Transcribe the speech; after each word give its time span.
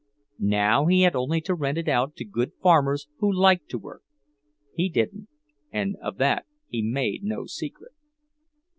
Now 0.39 0.87
he 0.87 1.01
had 1.01 1.15
only 1.15 1.41
to 1.41 1.53
rent 1.53 1.77
it 1.77 1.87
out 1.87 2.15
to 2.15 2.25
good 2.25 2.53
farmers 2.55 3.07
who 3.19 3.31
liked 3.31 3.69
to 3.69 3.77
work 3.77 4.01
he 4.73 4.89
didn't, 4.89 5.27
and 5.71 5.95
of 6.01 6.17
that 6.17 6.47
he 6.67 6.81
made 6.81 7.21
no 7.21 7.45
secret. 7.45 7.91